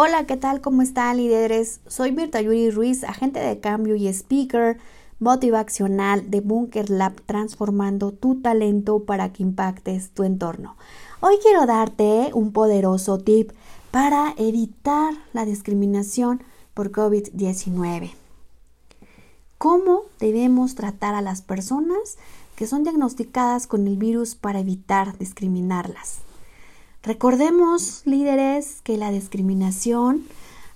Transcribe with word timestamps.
Hola, 0.00 0.26
¿qué 0.26 0.36
tal? 0.36 0.60
¿Cómo 0.60 0.82
están 0.82 1.16
líderes? 1.16 1.80
Soy 1.88 2.12
Mirta 2.12 2.40
Yuri 2.40 2.70
Ruiz, 2.70 3.02
agente 3.02 3.40
de 3.40 3.58
cambio 3.58 3.96
y 3.96 4.06
speaker 4.06 4.78
motivacional 5.18 6.30
de 6.30 6.40
Bunker 6.40 6.88
Lab, 6.88 7.20
transformando 7.22 8.12
tu 8.12 8.40
talento 8.40 9.02
para 9.02 9.32
que 9.32 9.42
impactes 9.42 10.10
tu 10.10 10.22
entorno. 10.22 10.76
Hoy 11.18 11.34
quiero 11.42 11.66
darte 11.66 12.30
un 12.32 12.52
poderoso 12.52 13.18
tip 13.18 13.50
para 13.90 14.34
evitar 14.36 15.14
la 15.32 15.44
discriminación 15.44 16.44
por 16.74 16.92
COVID-19. 16.92 18.12
¿Cómo 19.58 20.02
debemos 20.20 20.76
tratar 20.76 21.16
a 21.16 21.22
las 21.22 21.42
personas 21.42 22.18
que 22.54 22.68
son 22.68 22.84
diagnosticadas 22.84 23.66
con 23.66 23.88
el 23.88 23.96
virus 23.96 24.36
para 24.36 24.60
evitar 24.60 25.18
discriminarlas? 25.18 26.27
Recordemos, 27.02 28.02
líderes, 28.06 28.80
que 28.82 28.96
la 28.96 29.12
discriminación 29.12 30.26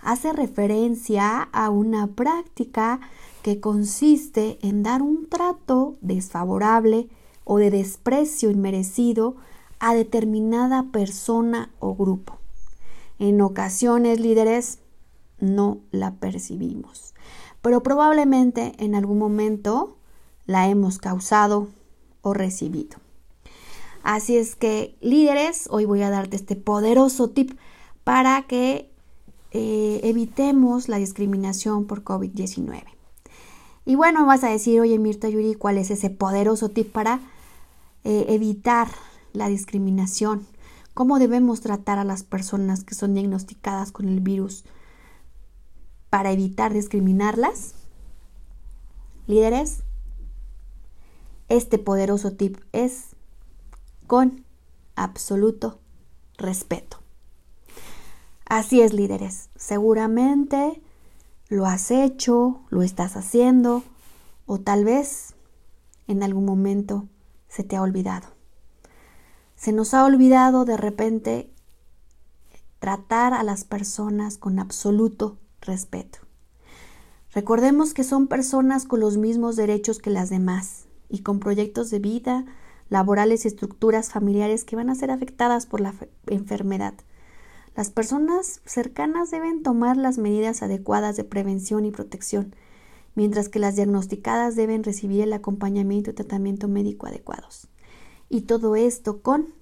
hace 0.00 0.32
referencia 0.32 1.42
a 1.52 1.68
una 1.68 2.06
práctica 2.06 3.00
que 3.42 3.60
consiste 3.60 4.58
en 4.62 4.84
dar 4.84 5.02
un 5.02 5.28
trato 5.28 5.96
desfavorable 6.00 7.08
o 7.44 7.58
de 7.58 7.70
desprecio 7.70 8.50
inmerecido 8.50 9.34
a 9.80 9.94
determinada 9.94 10.84
persona 10.92 11.70
o 11.80 11.96
grupo. 11.96 12.38
En 13.18 13.40
ocasiones, 13.40 14.20
líderes, 14.20 14.78
no 15.40 15.80
la 15.90 16.14
percibimos, 16.14 17.14
pero 17.62 17.82
probablemente 17.82 18.74
en 18.78 18.94
algún 18.94 19.18
momento 19.18 19.96
la 20.46 20.68
hemos 20.68 20.98
causado 20.98 21.68
o 22.22 22.32
recibido. 22.32 23.01
Así 24.02 24.36
es 24.36 24.56
que 24.56 24.96
líderes, 25.00 25.68
hoy 25.70 25.84
voy 25.84 26.02
a 26.02 26.10
darte 26.10 26.36
este 26.36 26.56
poderoso 26.56 27.30
tip 27.30 27.52
para 28.02 28.42
que 28.42 28.90
eh, 29.52 30.00
evitemos 30.02 30.88
la 30.88 30.96
discriminación 30.96 31.86
por 31.86 32.02
COVID-19. 32.02 32.84
Y 33.84 33.94
bueno, 33.94 34.26
vas 34.26 34.42
a 34.44 34.48
decir, 34.48 34.80
oye 34.80 34.98
Mirta 34.98 35.28
Yuri, 35.28 35.54
¿cuál 35.54 35.78
es 35.78 35.90
ese 35.90 36.10
poderoso 36.10 36.68
tip 36.68 36.90
para 36.90 37.20
eh, 38.04 38.26
evitar 38.28 38.88
la 39.32 39.48
discriminación? 39.48 40.46
¿Cómo 40.94 41.18
debemos 41.18 41.60
tratar 41.60 41.98
a 41.98 42.04
las 42.04 42.22
personas 42.24 42.84
que 42.84 42.94
son 42.94 43.14
diagnosticadas 43.14 43.92
con 43.92 44.08
el 44.08 44.20
virus 44.20 44.64
para 46.10 46.32
evitar 46.32 46.74
discriminarlas? 46.74 47.74
Líderes, 49.26 49.84
este 51.48 51.78
poderoso 51.78 52.32
tip 52.32 52.58
es 52.72 53.14
con 54.12 54.44
absoluto 54.94 55.78
respeto. 56.36 56.98
Así 58.44 58.82
es, 58.82 58.92
líderes. 58.92 59.48
Seguramente 59.56 60.82
lo 61.48 61.64
has 61.64 61.90
hecho, 61.90 62.60
lo 62.68 62.82
estás 62.82 63.16
haciendo 63.16 63.82
o 64.44 64.58
tal 64.60 64.84
vez 64.84 65.32
en 66.08 66.22
algún 66.22 66.44
momento 66.44 67.08
se 67.48 67.64
te 67.64 67.74
ha 67.74 67.80
olvidado. 67.80 68.28
Se 69.56 69.72
nos 69.72 69.94
ha 69.94 70.04
olvidado 70.04 70.66
de 70.66 70.76
repente 70.76 71.50
tratar 72.80 73.32
a 73.32 73.42
las 73.42 73.64
personas 73.64 74.36
con 74.36 74.58
absoluto 74.58 75.38
respeto. 75.62 76.18
Recordemos 77.32 77.94
que 77.94 78.04
son 78.04 78.26
personas 78.26 78.84
con 78.84 79.00
los 79.00 79.16
mismos 79.16 79.56
derechos 79.56 79.98
que 79.98 80.10
las 80.10 80.28
demás 80.28 80.84
y 81.08 81.20
con 81.20 81.40
proyectos 81.40 81.88
de 81.88 81.98
vida, 81.98 82.44
laborales 82.92 83.44
y 83.44 83.48
estructuras 83.48 84.10
familiares 84.10 84.64
que 84.64 84.76
van 84.76 84.90
a 84.90 84.94
ser 84.94 85.10
afectadas 85.10 85.64
por 85.64 85.80
la 85.80 85.94
enfermedad. 86.26 86.92
Las 87.74 87.88
personas 87.88 88.60
cercanas 88.66 89.30
deben 89.30 89.62
tomar 89.62 89.96
las 89.96 90.18
medidas 90.18 90.62
adecuadas 90.62 91.16
de 91.16 91.24
prevención 91.24 91.86
y 91.86 91.90
protección, 91.90 92.54
mientras 93.14 93.48
que 93.48 93.58
las 93.58 93.76
diagnosticadas 93.76 94.56
deben 94.56 94.84
recibir 94.84 95.22
el 95.22 95.32
acompañamiento 95.32 96.10
y 96.10 96.12
tratamiento 96.12 96.68
médico 96.68 97.06
adecuados. 97.06 97.66
Y 98.28 98.42
todo 98.42 98.76
esto 98.76 99.22
con 99.22 99.54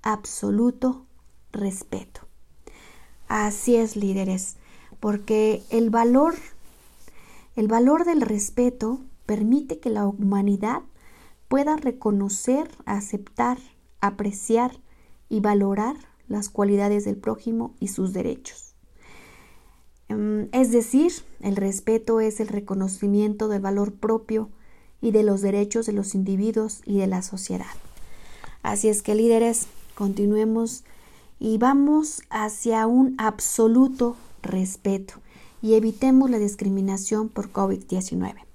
absoluto 0.00 1.04
respeto. 1.52 2.22
Así 3.28 3.76
es, 3.76 3.96
líderes, 3.96 4.56
porque 4.98 5.62
el 5.68 5.90
valor, 5.90 6.36
el 7.54 7.68
valor 7.68 8.06
del 8.06 8.22
respeto 8.22 9.02
permite 9.26 9.78
que 9.78 9.90
la 9.90 10.06
humanidad 10.06 10.80
pueda 11.48 11.76
reconocer, 11.76 12.70
aceptar, 12.84 13.58
apreciar 14.00 14.78
y 15.28 15.40
valorar 15.40 15.96
las 16.28 16.48
cualidades 16.50 17.04
del 17.04 17.16
prójimo 17.16 17.74
y 17.80 17.88
sus 17.88 18.12
derechos. 18.12 18.74
Em, 20.08 20.48
es 20.52 20.72
decir, 20.72 21.12
el 21.40 21.56
respeto 21.56 22.20
es 22.20 22.40
el 22.40 22.48
reconocimiento 22.48 23.48
del 23.48 23.60
valor 23.60 23.94
propio 23.94 24.50
y 25.00 25.10
de 25.10 25.22
los 25.22 25.40
derechos 25.40 25.86
de 25.86 25.92
los 25.92 26.14
individuos 26.14 26.82
y 26.84 26.98
de 26.98 27.06
la 27.06 27.22
sociedad. 27.22 27.66
Así 28.62 28.88
es 28.88 29.02
que 29.02 29.14
líderes, 29.14 29.68
continuemos 29.94 30.84
y 31.38 31.58
vamos 31.58 32.22
hacia 32.30 32.86
un 32.86 33.14
absoluto 33.18 34.16
respeto 34.42 35.14
y 35.62 35.74
evitemos 35.74 36.30
la 36.30 36.38
discriminación 36.38 37.28
por 37.28 37.52
COVID-19. 37.52 38.47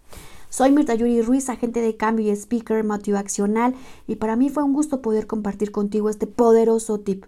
Soy 0.54 0.72
Mirta 0.72 0.94
Yuri 0.94 1.24
Ruiz, 1.24 1.50
agente 1.50 1.82
de 1.82 1.98
cambio 1.98 2.28
y 2.28 2.30
speaker 2.36 2.84
motivacional 2.84 3.74
y 4.06 4.18
para 4.18 4.36
mí 4.36 4.52
fue 4.52 4.62
un 4.62 4.72
gusto 4.72 5.02
poder 5.02 5.26
compartir 5.26 5.72
contigo 5.72 6.12
este 6.12 6.28
poderoso 6.28 7.00
tip. 7.00 7.26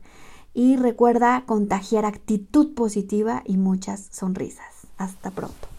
Y 0.54 0.76
recuerda 0.76 1.44
contagiar 1.48 2.06
actitud 2.06 2.76
positiva 2.76 3.42
y 3.44 3.58
muchas 3.58 4.10
sonrisas. 4.12 4.86
Hasta 4.98 5.32
pronto. 5.32 5.75